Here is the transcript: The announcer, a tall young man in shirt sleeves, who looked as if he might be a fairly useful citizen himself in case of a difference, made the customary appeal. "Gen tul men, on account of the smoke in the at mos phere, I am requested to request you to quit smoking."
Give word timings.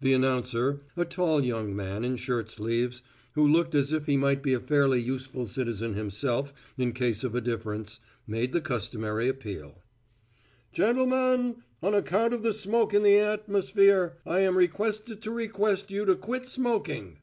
The 0.00 0.12
announcer, 0.14 0.80
a 0.96 1.04
tall 1.04 1.44
young 1.44 1.76
man 1.76 2.02
in 2.04 2.16
shirt 2.16 2.50
sleeves, 2.50 3.04
who 3.34 3.46
looked 3.46 3.76
as 3.76 3.92
if 3.92 4.06
he 4.06 4.16
might 4.16 4.42
be 4.42 4.52
a 4.52 4.58
fairly 4.58 5.00
useful 5.00 5.46
citizen 5.46 5.94
himself 5.94 6.52
in 6.76 6.92
case 6.92 7.22
of 7.22 7.36
a 7.36 7.40
difference, 7.40 8.00
made 8.26 8.52
the 8.52 8.60
customary 8.60 9.28
appeal. 9.28 9.80
"Gen 10.72 10.96
tul 10.96 11.06
men, 11.06 11.62
on 11.84 11.94
account 11.94 12.34
of 12.34 12.42
the 12.42 12.52
smoke 12.52 12.92
in 12.92 13.04
the 13.04 13.16
at 13.20 13.48
mos 13.48 13.70
phere, 13.70 14.16
I 14.26 14.40
am 14.40 14.58
requested 14.58 15.22
to 15.22 15.30
request 15.30 15.88
you 15.92 16.04
to 16.04 16.16
quit 16.16 16.48
smoking." 16.48 17.18